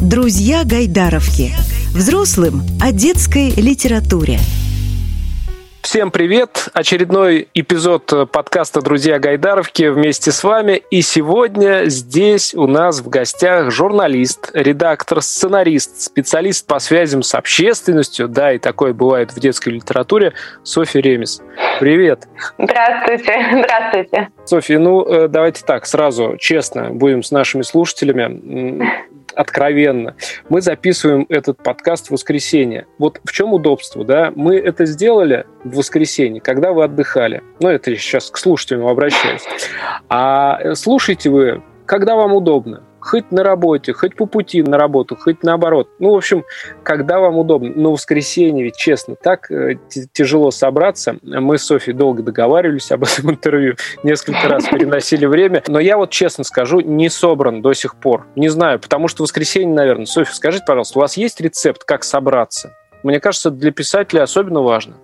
[0.00, 1.50] Друзья Гайдаровки.
[1.92, 4.38] Взрослым о детской литературе.
[5.82, 6.68] Всем привет!
[6.72, 10.82] Очередной эпизод подкаста «Друзья Гайдаровки» вместе с вами.
[10.90, 18.28] И сегодня здесь у нас в гостях журналист, редактор, сценарист, специалист по связям с общественностью,
[18.28, 21.42] да, и такое бывает в детской литературе, Софья Ремес.
[21.80, 22.28] Привет!
[22.58, 23.46] Здравствуйте!
[23.64, 24.28] Здравствуйте!
[24.44, 29.07] Софья, ну э, давайте так, сразу честно будем с нашими слушателями
[29.38, 30.16] откровенно.
[30.48, 32.86] Мы записываем этот подкаст в воскресенье.
[32.98, 34.32] Вот в чем удобство, да?
[34.34, 37.42] Мы это сделали в воскресенье, когда вы отдыхали.
[37.60, 39.42] Ну, это сейчас к слушателям обращаюсь.
[40.08, 45.42] А слушайте вы, когда вам удобно хоть на работе, хоть по пути на работу, хоть
[45.42, 45.88] наоборот.
[45.98, 46.44] Ну, в общем,
[46.82, 47.72] когда вам удобно.
[47.74, 49.76] Но воскресенье, ведь честно, так э,
[50.12, 51.16] тяжело собраться.
[51.22, 55.62] Мы с Софьей долго договаривались об этом интервью, несколько раз переносили время.
[55.68, 58.26] Но я вот честно скажу, не собран до сих пор.
[58.36, 60.04] Не знаю, потому что воскресенье, наверное.
[60.04, 62.74] Софья, скажите, пожалуйста, у вас есть рецепт, как собраться?
[63.02, 64.96] Мне кажется, для писателя особенно важно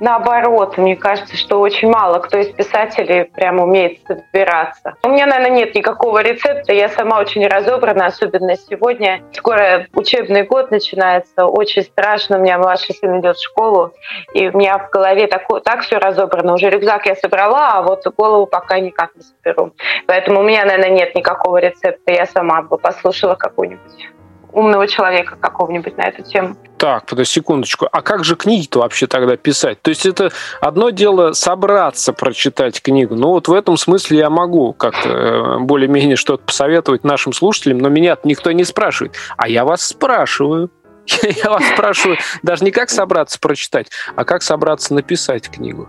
[0.00, 4.94] наоборот, мне кажется, что очень мало кто из писателей прям умеет собираться.
[5.04, 6.72] У меня, наверное, нет никакого рецепта.
[6.72, 9.22] Я сама очень разобрана, особенно сегодня.
[9.32, 11.46] Скоро учебный год начинается.
[11.46, 12.38] Очень страшно.
[12.38, 13.92] У меня младший сын идет в школу,
[14.34, 16.54] и у меня в голове так, так все разобрано.
[16.54, 19.72] Уже рюкзак я собрала, а вот голову пока никак не соберу.
[20.06, 22.12] Поэтому у меня, наверное, нет никакого рецепта.
[22.12, 24.10] Я сама бы послушала какую-нибудь
[24.52, 26.56] умного человека какого-нибудь на эту тему.
[26.76, 27.86] Так, подожди секундочку.
[27.90, 29.82] А как же книги-то вообще тогда писать?
[29.82, 33.14] То есть это одно дело собраться прочитать книгу.
[33.14, 37.88] Ну вот в этом смысле я могу как-то э, более-менее что-то посоветовать нашим слушателям, но
[37.88, 39.14] меня никто не спрашивает.
[39.36, 40.70] А я вас спрашиваю.
[41.22, 45.88] Я вас спрашиваю даже не как собраться прочитать, а как собраться написать книгу.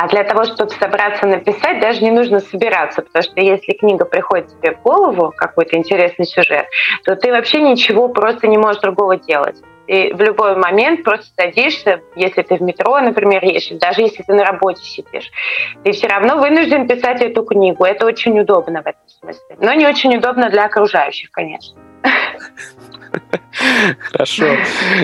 [0.00, 4.48] А для того, чтобы собраться написать, даже не нужно собираться, потому что если книга приходит
[4.48, 6.64] тебе в голову, какой-то интересный сюжет,
[7.04, 9.56] то ты вообще ничего просто не можешь другого делать.
[9.88, 14.32] И в любой момент просто садишься, если ты в метро, например, едешь, даже если ты
[14.32, 15.30] на работе сидишь,
[15.84, 17.84] ты все равно вынужден писать эту книгу.
[17.84, 19.56] Это очень удобно в этом смысле.
[19.60, 21.78] Но не очень удобно для окружающих, конечно.
[24.12, 24.46] Хорошо.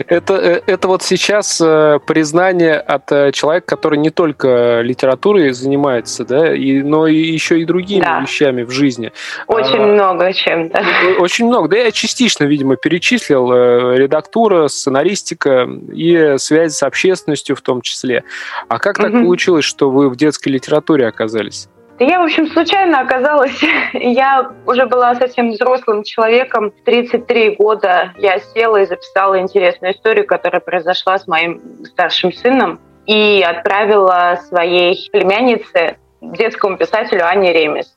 [0.06, 6.24] Это, э, это вот сейчас э, признание от э, человека, который не только литературой занимается,
[6.24, 8.20] да, и, но и еще и другими да.
[8.20, 9.12] вещами в жизни.
[9.46, 10.84] Очень а, много чем, да.
[11.18, 11.68] Очень много.
[11.68, 13.52] Да, я частично, видимо, перечислил
[13.94, 18.24] редактура, сценаристика и связь с общественностью в том числе.
[18.68, 21.68] А как так получилось, что вы в детской литературе оказались?
[21.98, 23.58] Я, в общем, случайно оказалась,
[23.92, 30.60] я уже была совсем взрослым человеком, 33 года я села и записала интересную историю, которая
[30.60, 37.96] произошла с моим старшим сыном, и отправила своей племяннице, детскому писателю Ане Ремес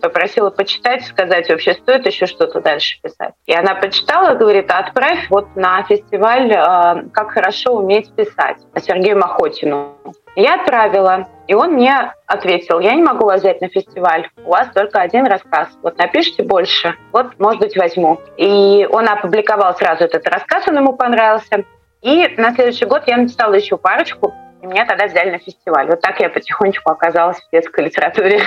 [0.00, 3.34] попросила почитать, сказать, вообще стоит еще что-то дальше писать.
[3.46, 9.96] И она почитала, говорит, отправь вот на фестиваль э, «Как хорошо уметь писать» Сергею Махотину.
[10.36, 14.68] Я отправила, и он мне ответил, я не могу вас взять на фестиваль, у вас
[14.74, 18.20] только один рассказ, вот напишите больше, вот, может быть, возьму.
[18.36, 21.64] И он опубликовал сразу этот рассказ, он ему понравился.
[22.02, 25.86] И на следующий год я написала еще парочку, и меня тогда взяли на фестиваль.
[25.88, 28.40] Вот так я потихонечку оказалась в детской литературе.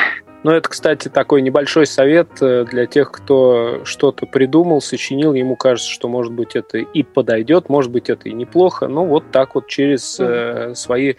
[0.43, 5.33] Ну, это, кстати, такой небольшой совет э, для тех, кто что-то придумал, сочинил.
[5.33, 8.87] Ему кажется, что, может быть, это и подойдет, может быть, это и неплохо.
[8.87, 10.75] Но вот так вот через mm-hmm.
[10.75, 11.15] свои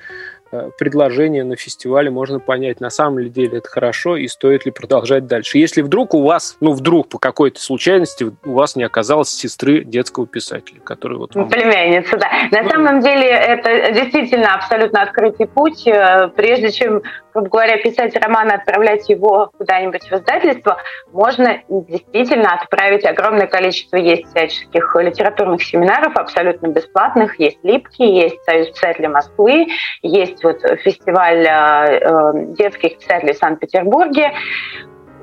[0.78, 5.26] предложение на фестивале можно понять, на самом ли деле это хорошо и стоит ли продолжать
[5.26, 5.58] дальше.
[5.58, 10.26] Если вдруг у вас, ну вдруг по какой-то случайности у вас не оказалось сестры детского
[10.26, 11.34] писателя, который вот...
[11.34, 11.48] Вам...
[11.48, 12.28] Племянница, да.
[12.50, 15.86] На ну, самом деле это действительно абсолютно открытый путь.
[15.86, 17.02] Э, прежде чем,
[17.34, 20.78] грубо говоря, писать роман и отправлять его куда-нибудь в издательство,
[21.12, 23.96] можно действительно отправить огромное количество.
[23.96, 27.38] Есть всяческих литературных семинаров абсолютно бесплатных.
[27.38, 29.66] Есть Липки, есть Союз писателей Москвы,
[30.02, 34.32] есть есть вот фестиваль э, э, детских писателей в Санкт-Петербурге.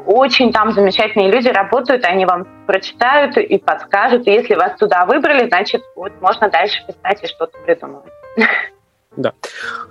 [0.06, 4.28] Очень там замечательные люди работают, они вам прочитают и подскажут.
[4.28, 8.12] И если вас туда выбрали, значит, вот можно дальше писать и что-то придумывать.
[9.18, 9.34] Да.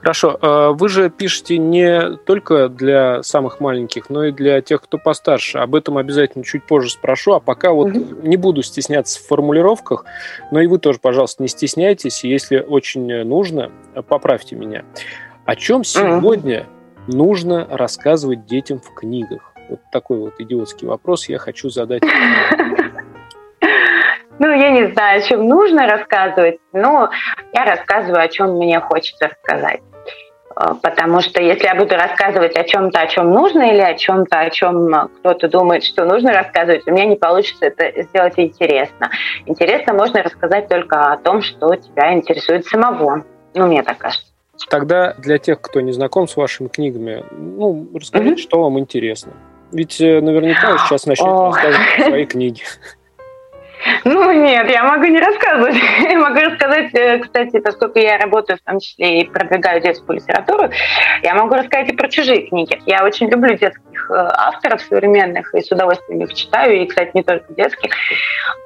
[0.00, 0.38] Хорошо.
[0.40, 5.58] Э, вы же пишете не только для самых маленьких, но и для тех, кто постарше.
[5.58, 7.32] Об этом обязательно чуть позже спрошу.
[7.32, 8.26] А пока вот угу.
[8.26, 10.04] не буду стесняться в формулировках,
[10.50, 12.24] но и вы тоже, пожалуйста, не стесняйтесь.
[12.24, 13.70] Если очень нужно,
[14.08, 14.84] поправьте меня.
[15.44, 16.66] О чем сегодня
[17.06, 17.16] угу.
[17.16, 19.52] нужно рассказывать детям в книгах?
[19.68, 22.02] Вот такой вот идиотский вопрос я хочу задать.
[24.38, 27.10] Ну, я не знаю, о чем нужно рассказывать, но
[27.52, 29.80] я рассказываю, о чем мне хочется сказать.
[30.56, 34.40] А, потому что если я буду рассказывать о чем-то, о чем нужно, или о чем-то,
[34.40, 39.10] о чем кто-то думает, что нужно рассказывать, у меня не получится это сделать интересно.
[39.46, 43.24] Интересно можно рассказать только о том, что тебя интересует самого.
[43.54, 44.26] Ну, мне так кажется.
[44.70, 48.38] Тогда для тех, кто не знаком с вашими книгами, ну, расскажите, mm-hmm.
[48.38, 49.32] что вам интересно.
[49.72, 52.62] Ведь э, наверняка сейчас начнете рассказывать свои книги.
[54.04, 55.76] Ну нет, я могу не рассказывать.
[56.10, 60.68] Я могу рассказать, э, кстати, поскольку я работаю в том числе и продвигаю детскую литературу,
[61.22, 62.80] я могу рассказать и про чужие книги.
[62.84, 67.22] Я очень люблю детских э, авторов современных и с удовольствием их читаю, и, кстати, не
[67.22, 67.92] только детских.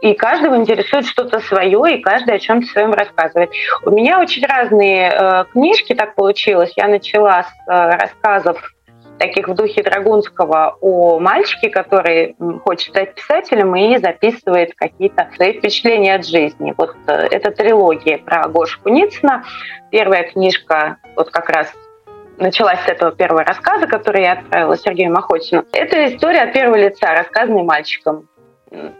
[0.02, 3.50] И каждого интересует что-то свое, и каждый о чем-то своем рассказывает.
[3.84, 6.72] У меня очень разные э, книжки так получилось.
[6.76, 8.74] Я начала с э, рассказов
[9.18, 16.14] таких в духе Драгунского о мальчике, который хочет стать писателем и записывает какие-то свои впечатления
[16.14, 16.74] от жизни.
[16.76, 19.44] Вот э, это трилогия про Гошу Куницына.
[19.90, 21.72] Первая книжка вот как раз
[22.38, 25.64] началась с этого первого рассказа, который я отправила Сергею Махотину.
[25.72, 28.28] Это история от первого лица, рассказанная мальчиком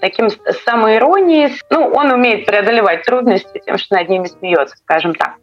[0.01, 0.31] таким
[0.65, 1.55] самоиронией.
[1.71, 5.37] Ну, он умеет преодолевать трудности тем, что над ними смеется, скажем так.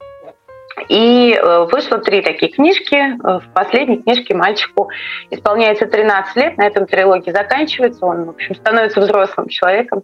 [0.89, 2.95] И э, вышло три такие книжки.
[2.95, 4.89] Э, в последней книжке мальчику
[5.29, 10.03] исполняется 13 лет, на этом трилогия заканчивается, он, в общем, становится взрослым человеком.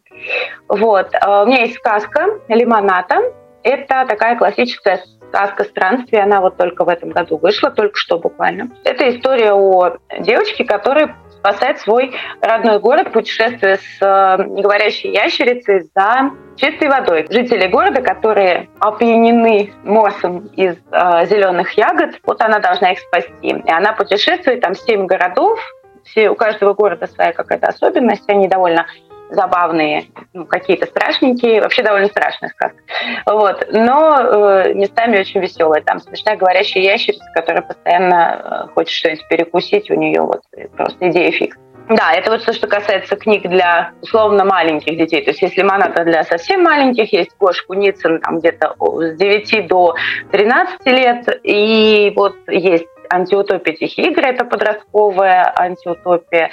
[0.68, 1.13] Вот.
[1.13, 3.21] Э, у меня есть сказка «Лимоната».
[3.63, 8.69] Это такая классическая сказка странствия, она вот только в этом году вышла, только что буквально.
[8.83, 16.31] Это история о девочке, которая спасает свой родной город, путешествуя с э, неговорящей ящерицей за
[16.55, 17.25] чистой водой.
[17.29, 23.33] Жители города, которые опьянены морсом из э, зеленых ягод, вот она должна их спасти.
[23.41, 25.59] И она путешествует, там семь городов,
[26.03, 28.85] все, у каждого города своя какая-то особенность, они довольно
[29.31, 32.78] забавные, ну, какие-то страшненькие, вообще довольно страшная сказка.
[33.25, 33.68] Вот.
[33.72, 35.81] Но э, местами очень веселая.
[35.81, 40.42] Там смешная говорящая ящерица, которая постоянно э, хочет что-нибудь перекусить, у нее вот
[40.75, 41.57] просто идея фикс.
[41.89, 45.24] Да, это вот то, что касается книг для условно маленьких детей.
[45.24, 49.95] То есть если «Лимонада» для совсем маленьких, есть Гош Куницын там где-то с 9 до
[50.31, 56.51] 13 лет, и вот есть антиутопия «Тихие игры»— это подростковая антиутопия.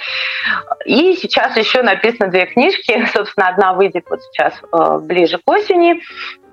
[0.85, 3.05] И сейчас еще написано две книжки.
[3.13, 6.01] Собственно, одна выйдет вот сейчас э, ближе к осени.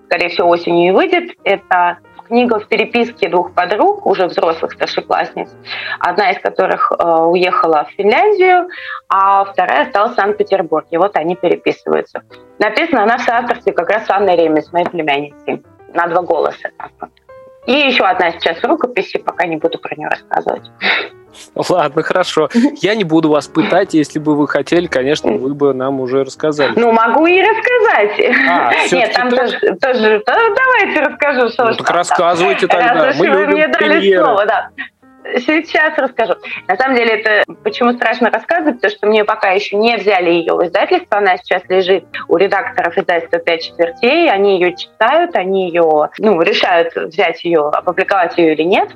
[0.07, 1.33] Скорее всего, осенью и выйдет.
[1.43, 5.49] Это книга в переписке двух подруг, уже взрослых старшеклассниц,
[6.01, 8.69] одна из которых э, уехала в Финляндию,
[9.09, 10.99] а вторая осталась в Санкт-Петербурге.
[10.99, 12.23] Вот они переписываются.
[12.59, 15.63] Написана она в соавторстве как раз с Анной Ремес, моей племянницей.
[15.95, 16.71] На два голоса.
[17.67, 20.63] И еще одна сейчас в рукописи, пока не буду про нее рассказывать.
[21.55, 22.49] Ладно, хорошо.
[22.81, 26.73] Я не буду вас пытать, если бы вы хотели, конечно, вы бы нам уже рассказали.
[26.77, 28.37] Ну, могу и рассказать.
[28.49, 30.23] А, Нет, там тоже, тоже...
[30.27, 33.07] Давайте расскажу, что ну, так рассказывайте тогда.
[33.07, 34.71] Раз Мы любим мне дали слово, да.
[35.35, 36.35] Сейчас расскажу.
[36.69, 40.55] На самом деле, это почему страшно рассказывать, потому что мне пока еще не взяли ее
[40.55, 41.19] в издательство.
[41.19, 44.31] Она сейчас лежит у редакторов издательства «Пять четвертей».
[44.31, 48.91] Они ее читают, они ее, ну, решают взять ее, опубликовать ее или нет.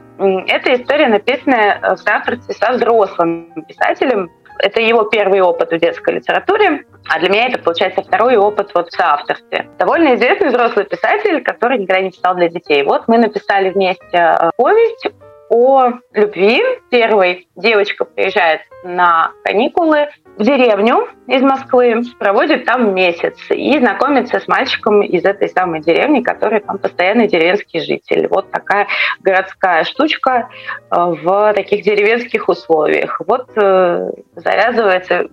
[0.48, 4.30] Эта история написана в соавторстве со взрослым писателем,
[4.62, 8.88] это его первый опыт в детской литературе, а для меня это, получается, второй опыт вот
[8.90, 9.68] в соавторстве.
[9.78, 12.82] Довольно известный взрослый писатель, который никогда не читал для детей.
[12.82, 15.06] Вот мы написали вместе э, повесть
[15.50, 16.62] о любви.
[16.90, 20.08] Первой девочка приезжает на каникулы
[20.38, 26.22] в деревню из Москвы, проводит там месяц и знакомится с мальчиком из этой самой деревни,
[26.22, 28.28] который там постоянный деревенский житель.
[28.28, 28.86] Вот такая
[29.20, 30.48] городская штучка
[30.90, 33.20] э, в таких деревенских условиях.
[33.26, 35.28] Вот э, завязывается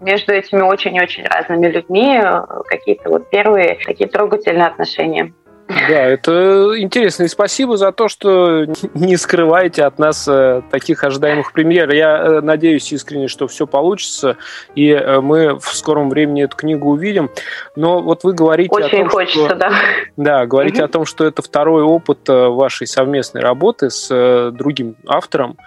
[0.00, 5.32] между этими очень-очень разными людьми э, какие-то вот первые такие трогательные отношения.
[5.68, 7.24] Да, это интересно.
[7.24, 11.90] И спасибо за то, что не скрываете от нас э, таких ожидаемых премьер.
[11.92, 14.38] Я э, надеюсь искренне, что все получится,
[14.74, 17.30] и э, мы в скором времени эту книгу увидим.
[17.76, 19.54] Но вот вы говорите Очень о том, хочется, что...
[19.54, 19.72] да.
[20.16, 20.84] Да, говорите угу.
[20.84, 25.58] о том, что это второй опыт вашей совместной работы с другим автором.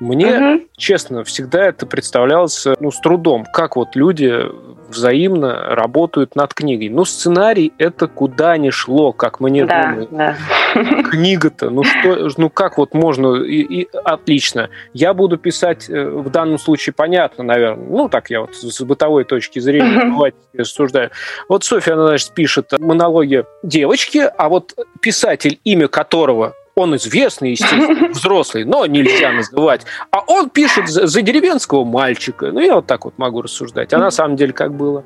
[0.00, 0.64] Мне, угу.
[0.76, 4.44] честно, всегда это представлялось ну, с трудом, как вот люди
[4.88, 6.88] взаимно работают над книгой.
[6.88, 10.08] Ну, сценарий это куда ни шло, как мне да, думаю.
[10.10, 10.36] Да.
[11.10, 14.70] Книга-то, ну что, ну как вот можно, и, и отлично.
[14.92, 19.24] Я буду писать э, в данном случае понятно, наверное, ну так я вот с бытовой
[19.24, 21.10] точки зрения рассуждаю.
[21.48, 28.08] Вот Софья, она, значит, пишет монологи девочки, а вот писатель, имя которого он известный, естественно,
[28.12, 29.86] взрослый, но нельзя называть.
[30.10, 32.52] А он пишет за, за деревенского мальчика.
[32.52, 33.94] Ну, я вот так вот могу рассуждать.
[33.94, 35.02] А на самом деле как было?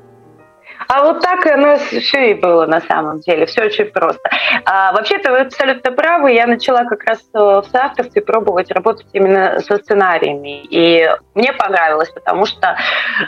[0.93, 4.29] А вот так нас все и было на самом деле, все очень просто.
[4.65, 9.61] А, вообще-то вы абсолютно правы, я начала как раз э, в соавторстве пробовать работать именно
[9.61, 10.65] со сценариями.
[10.65, 12.75] И мне понравилось, потому что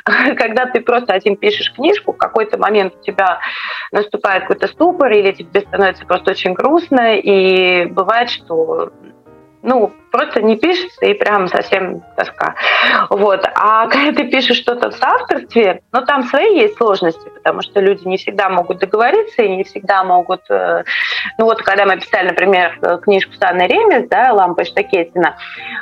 [0.36, 3.40] когда ты просто один пишешь книжку, в какой-то момент у тебя
[3.94, 8.92] наступает какой-то ступор, или тебе становится просто очень грустно, и бывает, что
[9.64, 12.56] ну, просто не пишется и прям совсем тоска.
[13.10, 13.46] Вот.
[13.56, 18.06] А когда ты пишешь что-то в соавторстве, ну, там свои есть сложности, потому что люди
[18.06, 20.42] не всегда могут договориться и не всегда могут...
[20.50, 20.84] Э,
[21.38, 25.38] ну, вот когда мы писали, например, книжку с Анной Ремес, да, «Лампа Штакетина»,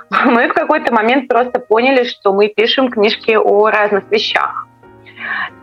[0.26, 4.68] мы в какой-то момент просто поняли, что мы пишем книжки о разных вещах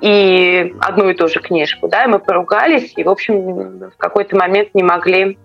[0.01, 4.37] и одну и ту же книжку, да, и мы поругались, и, в общем, в какой-то
[4.37, 5.39] момент не могли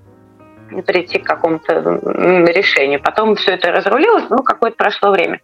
[0.81, 1.73] прийти к какому-то
[2.47, 3.01] решению.
[3.01, 5.39] Потом все это разрулилось, ну, какое-то прошло время.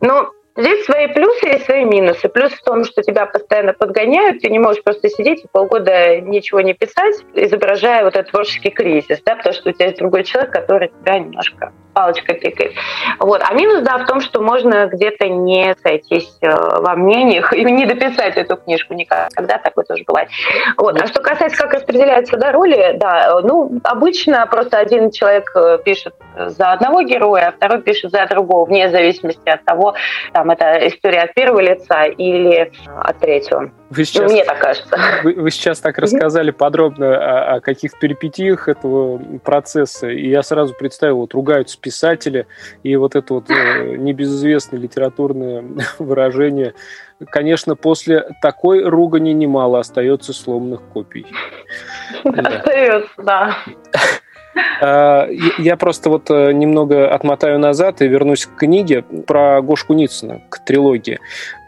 [0.00, 2.28] Но Здесь свои плюсы и свои минусы.
[2.28, 6.60] Плюс в том, что тебя постоянно подгоняют, ты не можешь просто сидеть и полгода ничего
[6.60, 10.52] не писать, изображая вот этот творческий кризис, да, потому что у тебя есть другой человек,
[10.52, 12.72] который тебя немножко палочкой тыкает.
[13.18, 13.42] Вот.
[13.42, 17.86] А минус, да, в том, что можно где-то не сойтись э, во мнениях и не
[17.86, 20.28] дописать эту книжку никогда, такое тоже бывает.
[20.76, 21.00] Вот.
[21.00, 26.14] А что касается, как распределяются да, роли, да, ну, обычно просто один человек э, пишет
[26.36, 29.94] за одного героя, а второй пишет за другого, вне зависимости от того,
[30.32, 33.70] там, это история от первого лица или от третьего.
[33.90, 34.96] Вы сейчас, Мне так кажется.
[35.22, 40.74] Вы, вы сейчас так рассказали подробно о, о каких перипетиях этого процесса, и я сразу
[40.74, 42.46] представил, вот ругаются писатели,
[42.82, 45.64] и вот это вот э, небезызвестное литературное
[45.98, 46.74] выражение.
[47.30, 51.26] Конечно, после такой ругани немало остается сломанных копий.
[52.24, 53.56] Остается, да.
[54.80, 60.42] А, я просто вот э, немного отмотаю назад и вернусь к книге про Гошу Куницына,
[60.48, 61.20] к трилогии.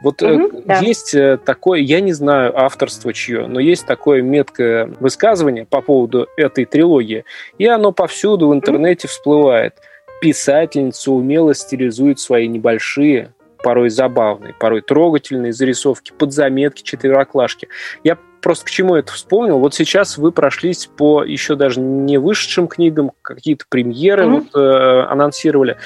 [0.02, 0.80] Вот угу, да.
[0.80, 6.26] есть э, такое, я не знаю авторство чье, но есть такое меткое высказывание по поводу
[6.36, 7.24] этой трилогии,
[7.56, 9.12] и оно повсюду в интернете угу.
[9.12, 9.74] всплывает.
[10.20, 17.68] Писательница умело стилизует свои небольшие, порой забавные, порой трогательные зарисовки, подзаметки, четвероклашки.
[18.04, 19.58] Я просто к чему это вспомнил.
[19.58, 24.48] Вот сейчас вы прошлись по еще даже не вышедшим книгам, какие-то премьеры mm-hmm.
[24.52, 25.78] вот, э, анонсировали.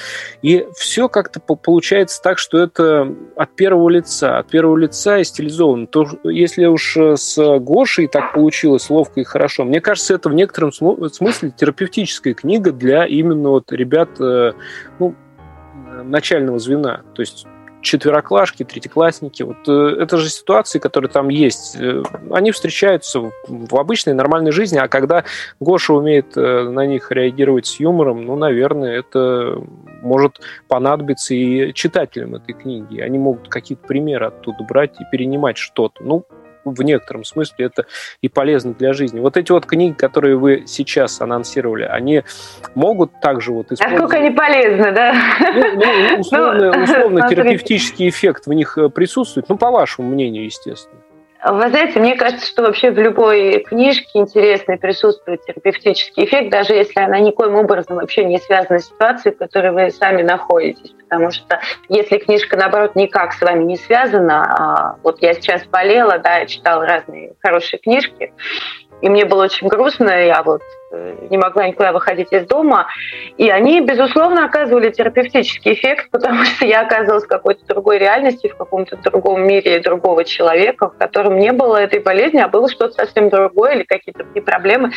[0.42, 5.86] И все как-то получается так, что это от первого лица, от первого лица и стилизовано.
[5.86, 10.72] То, если уж с Гошей так получилось ловко и хорошо, мне кажется, это в некотором
[10.72, 14.52] смысле терапевтическая книга для именно вот ребят э,
[14.98, 15.14] ну,
[16.02, 17.02] начального звена.
[17.14, 17.46] То есть
[17.80, 19.42] четвероклашки, третьеклассники.
[19.42, 21.76] Вот э, это же ситуации, которые там есть.
[21.76, 25.24] Э, они встречаются в обычной нормальной жизни, а когда
[25.60, 29.60] Гоша умеет э, на них реагировать с юмором, ну, наверное, это
[30.02, 33.00] может понадобиться и читателям этой книги.
[33.00, 36.02] Они могут какие-то примеры оттуда брать и перенимать что-то.
[36.02, 36.24] Ну,
[36.70, 37.86] в некотором смысле это
[38.22, 39.20] и полезно для жизни.
[39.20, 42.22] Вот эти вот книги, которые вы сейчас анонсировали, они
[42.74, 44.00] могут также вот использовать...
[44.00, 45.14] Насколько они полезны, да?
[45.40, 50.44] Ну, ну, условно, ну, условно терапевтический эффект в них э, присутствует, ну, по вашему мнению,
[50.44, 50.97] естественно.
[51.44, 57.00] Вы знаете, мне кажется, что вообще в любой книжке интересной присутствует терапевтический эффект, даже если
[57.00, 60.92] она никоим образом вообще не связана с ситуацией, в которой вы сами находитесь.
[61.08, 66.18] Потому что если книжка, наоборот, никак с вами не связана, а вот я сейчас болела,
[66.18, 68.32] да, читала разные хорошие книжки,
[69.00, 72.86] и мне было очень грустно, я вот не могла никуда выходить из дома.
[73.36, 78.56] И они, безусловно, оказывали терапевтический эффект, потому что я оказалась в какой-то другой реальности, в
[78.56, 83.28] каком-то другом мире другого человека, в котором не было этой болезни, а было что-то совсем
[83.28, 84.92] другое или какие-то другие проблемы.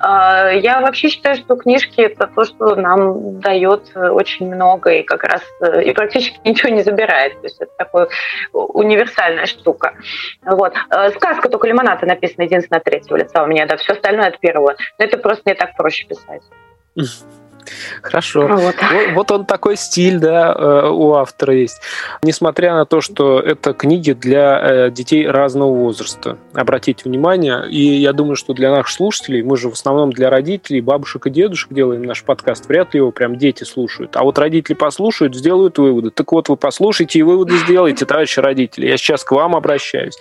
[0.00, 5.24] А, я вообще считаю, что книжки— это то, что нам дает очень много и как
[5.24, 7.34] раз э, и практически ничего не забирает.
[7.40, 8.08] То есть это такая
[8.52, 9.94] универсальная штука.
[10.44, 10.74] Вот.
[10.90, 14.38] Э, сказка только лимоната написана единственное от третьего лица у меня, да, все остальное от
[14.40, 14.76] первого.
[14.98, 16.42] Но это просто просто мне так проще писать.
[18.00, 18.46] Хорошо.
[18.46, 18.76] Вот.
[19.14, 21.80] вот он такой стиль, да, э, у автора есть.
[22.22, 26.38] Несмотря на то, что это книги для э, детей разного возраста.
[26.54, 27.68] Обратите внимание.
[27.68, 31.30] И я думаю, что для наших слушателей, мы же в основном для родителей, бабушек и
[31.30, 34.16] дедушек делаем наш подкаст, вряд ли его прям дети слушают.
[34.16, 36.10] А вот родители послушают, сделают выводы.
[36.10, 38.86] Так вот, вы послушайте и выводы сделайте, товарищи родители.
[38.86, 40.16] Я сейчас к вам обращаюсь.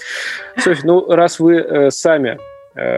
[0.57, 2.39] Софья, ну, раз вы э, сами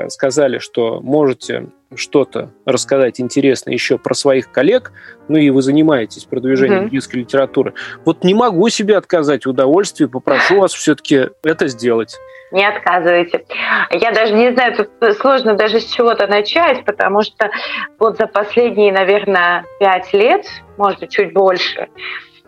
[0.09, 4.91] сказали, что можете что-то рассказать интересное еще про своих коллег,
[5.27, 6.89] ну и вы занимаетесь продвижением mm-hmm.
[6.89, 12.17] детской литературы, вот не могу себе отказать в удовольствии, попрошу вас все-таки это сделать.
[12.51, 13.45] Не отказывайте.
[13.91, 17.49] Я даже не знаю, тут сложно даже с чего-то начать, потому что
[17.99, 20.45] вот за последние, наверное, пять лет,
[20.77, 21.87] может быть, чуть больше,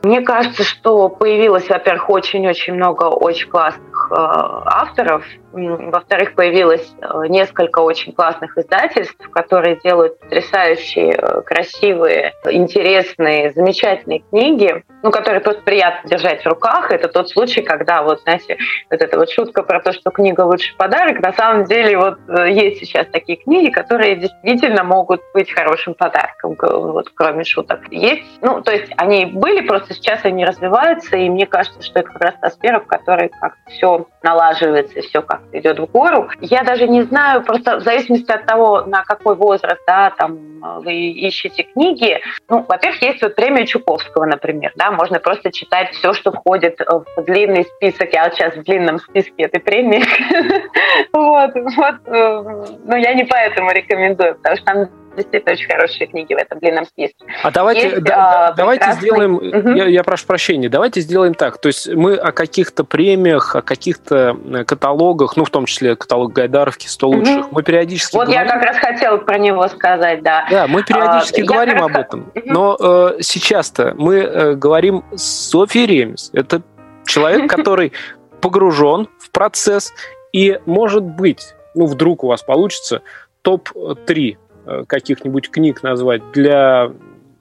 [0.03, 7.79] мне кажется, что появилось, во-первых, очень-очень много очень классных э, авторов, Во-вторых, появилось э, несколько
[7.79, 16.09] очень классных издательств, которые делают потрясающие, э, красивые, интересные, замечательные книги, ну, которые просто приятно
[16.09, 16.91] держать в руках.
[16.91, 18.57] Это тот случай, когда, вот, знаете,
[18.91, 22.51] вот эта вот шутка про то, что книга лучший подарок, на самом деле вот э,
[22.51, 27.81] есть сейчас такие книги, которые действительно могут быть хорошим подарком, вот кроме шуток.
[27.89, 32.09] Есть, ну, то есть они были, просто сейчас они развиваются, и мне кажется, что это
[32.09, 36.29] как раз та сфера, в которой как все налаживается, все как-то идет в гору.
[36.41, 40.93] Я даже не знаю, просто в зависимости от того, на какой возраст, да, там вы
[40.93, 42.19] ищете книги,
[42.49, 47.21] ну, во-первых, есть вот премия Чуковского, например, да, можно просто читать все, что входит в
[47.23, 48.13] длинный список.
[48.13, 50.03] Я вот сейчас в длинном списке этой премии.
[51.11, 51.95] Вот, вот.
[52.07, 56.59] Э, но я не поэтому рекомендую, потому что там действительно очень хорошие книги в этом
[56.59, 57.25] длинном списке.
[57.43, 59.01] А давайте, Есть, да, а, давайте прекрасный...
[59.01, 59.69] сделаем, угу.
[59.75, 61.59] я, я прошу прощения, давайте сделаем так.
[61.59, 66.33] То есть мы о каких-то премиях, о каких-то э, каталогах, ну, в том числе каталог
[66.33, 67.17] Гайдаровки 100 угу.
[67.17, 68.47] лучших, мы периодически Вот говорим...
[68.47, 70.47] я как раз хотела про него сказать, да.
[70.49, 72.31] Да, мы периодически а, говорим об этом.
[72.35, 72.41] Угу.
[72.45, 76.31] Но э, сейчас-то мы э, говорим с Софией Ремес.
[76.33, 76.61] Это
[77.05, 77.93] человек, который
[78.41, 79.93] погружен в процесс,
[80.31, 83.01] и, может быть, ну, вдруг у вас получится
[83.41, 84.48] топ-3 Э,
[84.87, 86.91] каких-нибудь книг назвать для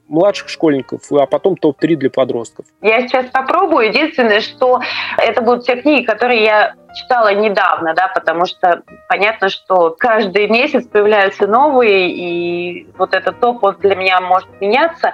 [0.09, 2.67] младших школьников, а потом топ-3 для подростков?
[2.81, 3.89] Я сейчас попробую.
[3.89, 4.81] Единственное, что
[5.19, 10.87] это будут те книги, которые я читала недавно, да, потому что понятно, что каждый месяц
[10.87, 15.13] появляются новые, и вот этот топ вот для меня может меняться.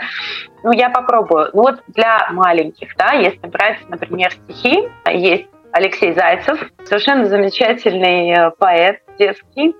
[0.63, 1.51] Ну, я попробую.
[1.53, 8.51] Ну, вот для маленьких, да, если брать, например, стихи, есть Алексей Зайцев, совершенно замечательный э,
[8.53, 9.75] поэт детский,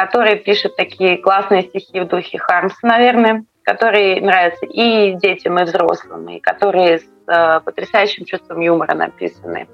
[0.00, 6.26] который пишет такие классные стихи в духе Хармса, наверное, которые нравятся и детям, и взрослым,
[6.28, 9.68] и которые с э, потрясающим чувством юмора написаны.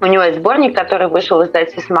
[0.00, 1.96] У него есть сборник, который вышел в издательстве.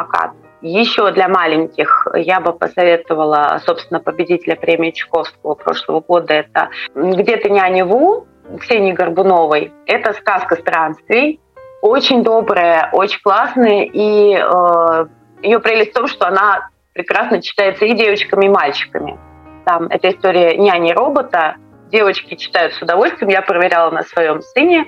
[0.60, 6.34] Еще для маленьких я бы посоветовала, собственно, победителя премии Чуковского прошлого года.
[6.34, 8.26] Это «Где ты, няня Ву»
[8.60, 9.72] Ксении Горбуновой.
[9.86, 11.40] Это сказка странствий.
[11.80, 13.88] Очень добрая, очень классная.
[13.92, 15.06] И э,
[15.42, 19.18] ее прелесть в том, что она прекрасно читается и девочками, и мальчиками.
[19.64, 21.56] Там эта история няни-робота.
[21.90, 23.30] Девочки читают с удовольствием.
[23.30, 24.86] Я проверяла на своем сыне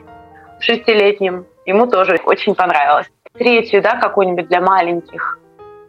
[0.61, 1.46] шестилетнем.
[1.66, 3.07] Ему тоже очень понравилось.
[3.35, 5.38] Третью, да, какую-нибудь для маленьких.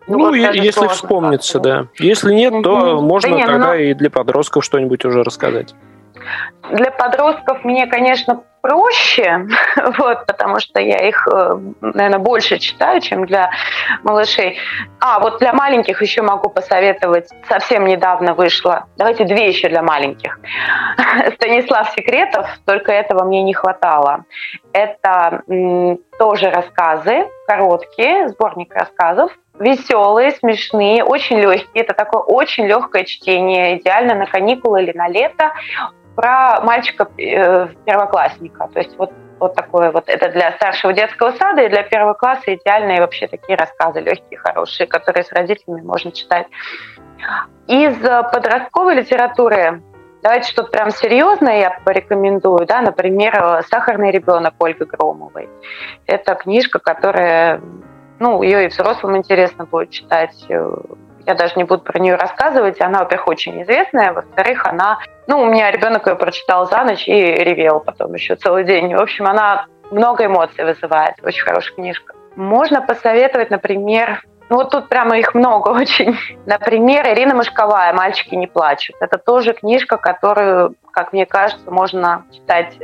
[0.07, 1.87] Ну, ну вот если вспомнится, да.
[1.97, 3.67] Если нет, то можно да нет, тогда.
[3.67, 5.73] Ну, и для подростков что-нибудь уже рассказать.
[6.71, 9.47] Для подростков мне, конечно, проще,
[9.99, 13.51] вот, потому что я их, э, наверное, больше читаю, чем для
[14.01, 14.57] малышей.
[14.99, 17.29] А, вот для маленьких еще могу посоветовать.
[17.47, 18.85] Совсем недавно вышло.
[18.97, 20.39] Давайте две еще для маленьких.
[21.35, 24.25] Станислав Секретов, только этого мне не хватало.
[24.73, 25.43] Это
[26.17, 31.83] тоже рассказы, короткие, сборник рассказов, веселые, смешные, очень легкие.
[31.83, 35.51] Это такое очень легкое чтение, идеально на каникулы или на лето
[36.15, 37.67] про мальчика э.
[37.85, 40.07] То есть вот вот такое вот.
[40.07, 44.87] Это для старшего детского сада и для первого класса идеальные вообще такие рассказы легкие, хорошие,
[44.87, 46.47] которые с родителями можно читать.
[47.67, 47.97] Из
[48.31, 49.81] подростковой литературы
[50.21, 55.49] давайте что-то прям серьезное я порекомендую, да, например, «Сахарный ребенок» Ольги Громовой.
[56.07, 57.61] Это книжка, которая,
[58.19, 62.81] ну, ее и взрослым интересно будет читать, я даже не буду про нее рассказывать.
[62.81, 64.99] Она, во-первых, очень известная, во-вторых, она...
[65.27, 68.95] Ну, у меня ребенок ее прочитал за ночь и ревел потом еще целый день.
[68.95, 71.15] В общем, она много эмоций вызывает.
[71.23, 72.13] Очень хорошая книжка.
[72.35, 76.15] Можно посоветовать, например, ну вот тут прямо их много очень.
[76.45, 78.95] Например, Ирина Мышковая «Мальчики не плачут».
[78.99, 82.77] Это тоже книжка, которую, как мне кажется, можно читать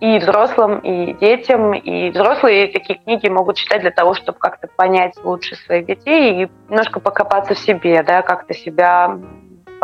[0.00, 5.14] и взрослым, и детям, и взрослые такие книги могут читать для того, чтобы как-то понять
[5.22, 9.18] лучше своих детей и немножко покопаться в себе, да, как-то себя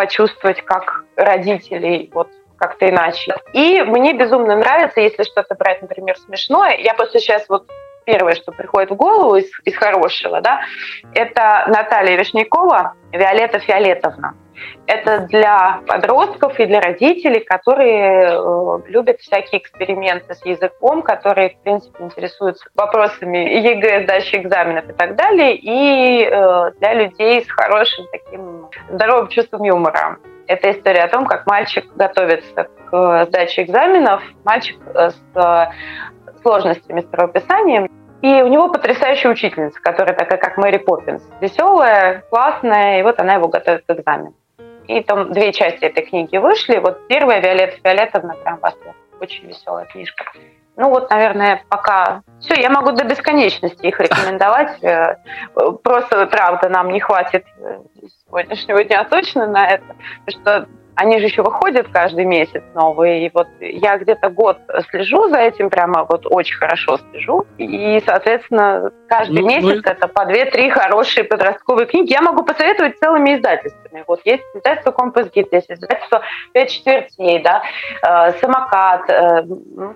[0.01, 3.37] почувствовать как родителей, вот как-то иначе.
[3.53, 6.79] И мне безумно нравится, если что-то брать, например, смешное.
[6.79, 7.71] Я просто сейчас вот
[8.11, 10.61] первое, что приходит в голову из, из хорошего, да,
[11.15, 14.35] это Наталья Вишнякова, Виолетта Фиолетовна.
[14.87, 21.63] Это для подростков и для родителей, которые э, любят всякие эксперименты с языком, которые, в
[21.63, 28.05] принципе, интересуются вопросами ЕГЭ, сдачи экзаменов и так далее, и э, для людей с хорошим
[28.13, 30.19] таким здоровым чувством юмора.
[30.47, 35.71] Это история о том, как мальчик готовится к сдаче экзаменов, мальчик э, с
[36.43, 37.89] сложностями с правописанием,
[38.23, 41.23] и у него потрясающая учительница, которая такая, как Мэри Поппинс.
[41.41, 44.35] Веселая, классная, и вот она его готовит к экзамену.
[44.87, 46.79] И там две части этой книги вышли.
[46.79, 48.97] Вот первая Виолетта Фиолетовна прям восторг.
[49.21, 50.25] Очень веселая книжка.
[50.77, 54.83] Ну вот, наверное, пока все, я могу до бесконечности их рекомендовать.
[54.83, 55.17] Э,
[55.83, 57.81] просто, правда, нам не хватит э,
[58.27, 59.85] сегодняшнего дня точно на это,
[60.25, 63.27] потому что они же еще выходят каждый месяц новые.
[63.27, 64.59] И вот я где-то год
[64.91, 67.47] слежу за этим, прямо вот очень хорошо слежу.
[67.59, 69.91] И, соответственно, каждый ну, месяц вы...
[69.91, 72.13] это по две-три хорошие подростковые книги.
[72.13, 74.05] Я могу посоветовать целыми издательствами.
[74.07, 76.23] Вот есть издательство Компас Гид, есть издательство
[76.53, 77.63] Пять четвертей, да,
[78.03, 79.09] э, Самокат.
[79.09, 79.43] Э,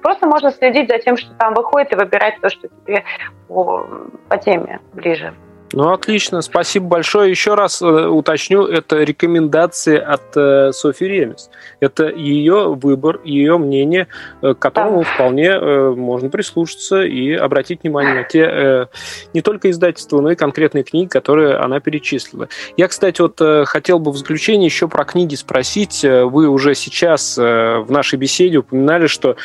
[0.02, 3.04] просто можно следить за тем, что там выходит, и выбирать то, что тебе
[3.48, 3.86] по,
[4.28, 5.34] по теме ближе.
[5.76, 7.30] Ну, отлично, спасибо большое.
[7.30, 11.50] Еще раз э, уточню, это рекомендации от э, Софьи Ремес.
[11.80, 14.06] Это ее выбор, ее мнение,
[14.40, 15.04] э, к которому да.
[15.04, 18.88] вполне можно прислушаться и обратить внимание на те
[19.32, 22.48] не только издательства, но и конкретные книги, которые она перечислила.
[22.76, 26.04] Я, кстати, вот хотел бы в заключение еще про книги спросить.
[26.04, 29.36] Вы уже сейчас в нашей беседе упоминали, что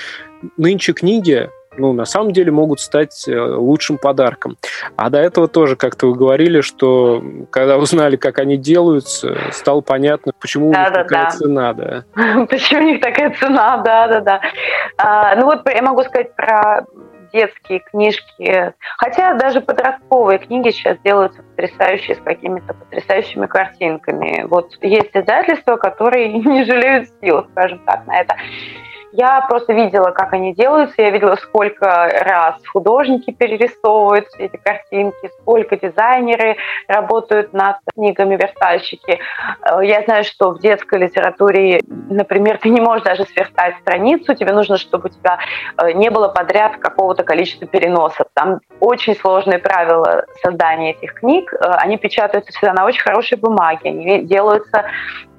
[0.57, 4.57] нынче книги ну, на самом деле могут стать э, лучшим подарком.
[4.95, 10.33] А до этого тоже как-то вы говорили, что когда узнали, как они делаются, стало понятно,
[10.39, 11.29] почему да, у них да, такая да.
[11.31, 12.03] цена, да.
[12.49, 14.41] Почему у них такая цена, да, да, да.
[14.97, 16.85] А, ну вот я могу сказать про
[17.31, 24.45] детские книжки, хотя даже подростковые книги сейчас делаются потрясающие с какими-то потрясающими картинками.
[24.47, 28.35] Вот есть издательства, которые не жалеют сил, скажем так, на это.
[29.11, 31.85] Я просто видела, как они делаются, я видела, сколько
[32.21, 39.19] раз художники перерисовывают эти картинки, сколько дизайнеры работают над книгами верстальщики.
[39.63, 44.53] Э, я знаю, что в детской литературе, например, ты не можешь даже сверстать страницу, тебе
[44.53, 45.39] нужно, чтобы у тебя
[45.77, 48.27] э, не было подряд какого-то количества переносов.
[48.35, 51.51] Там очень сложные правила создания этих книг.
[51.53, 54.85] Э, они печатаются всегда на очень хорошей бумаге, они делаются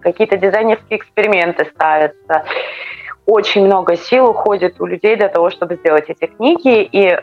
[0.01, 2.45] какие-то дизайнерские эксперименты ставятся
[3.31, 7.17] очень много сил уходит у людей для того, чтобы сделать эти книги, и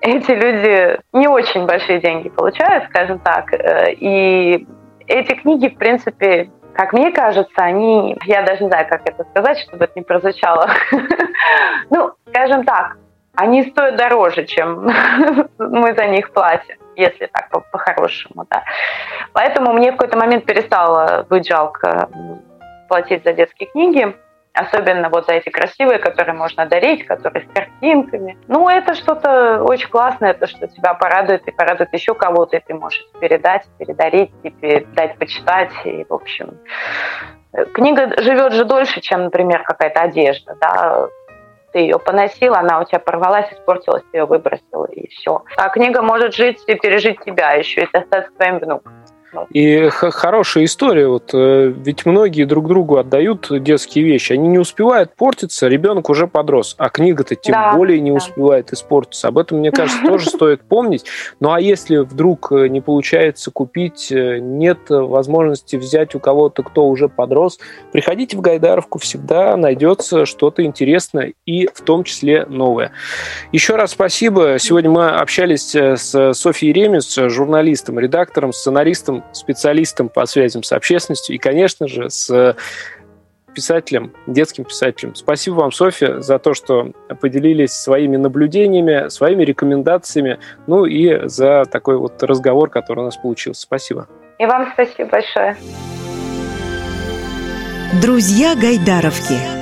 [0.00, 4.66] эти люди не очень большие деньги получают, скажем так, э, и
[5.06, 9.58] эти книги, в принципе, как мне кажется, они, я даже не знаю, как это сказать,
[9.58, 10.70] чтобы это не прозвучало,
[11.90, 12.96] ну, скажем так,
[13.34, 14.84] они стоят дороже, чем
[15.58, 18.62] мы за них платим, если так по-хорошему, да.
[19.32, 22.08] Поэтому мне в какой-то момент перестало быть жалко
[22.88, 24.14] платить за детские книги,
[24.52, 28.36] Особенно вот за эти красивые, которые можно дарить, которые с картинками.
[28.48, 32.74] Ну, это что-то очень классное, то, что тебя порадует и порадует еще кого-то, и ты
[32.74, 35.70] можешь передать, передарить, и передать почитать.
[35.84, 36.58] И, в общем,
[37.74, 41.08] книга живет же дольше, чем, например, какая-то одежда, да,
[41.72, 45.44] ты ее поносил, она у тебя порвалась, испортилась, ты ее выбросил, и все.
[45.56, 48.92] А книга может жить и пережить тебя еще и достаться твоим внукам.
[49.50, 51.06] И хорошая история.
[51.06, 54.32] Вот, э, ведь многие друг другу отдают детские вещи.
[54.32, 56.74] Они не успевают портиться, ребенок уже подрос.
[56.78, 58.16] А книга-то тем да, более не да.
[58.16, 59.28] успевает испортиться.
[59.28, 61.04] Об этом, мне кажется, тоже стоит помнить.
[61.38, 66.88] Ну а если вдруг э, не получается купить, э, нет возможности взять у кого-то, кто
[66.88, 67.58] уже подрос,
[67.92, 72.92] приходите в Гайдаровку, всегда найдется что-то интересное и в том числе новое.
[73.52, 74.58] Еще раз спасибо.
[74.58, 81.38] Сегодня мы общались с Софьей Ремес, журналистом, редактором, сценаристом специалистом по связям с общественностью и,
[81.38, 82.56] конечно же, с
[83.54, 85.14] писателем, детским писателем.
[85.14, 91.96] Спасибо вам, Софья, за то, что поделились своими наблюдениями, своими рекомендациями, ну и за такой
[91.96, 93.62] вот разговор, который у нас получился.
[93.62, 94.08] Спасибо.
[94.38, 95.56] И вам спасибо большое.
[98.00, 99.59] Друзья Гайдаровки.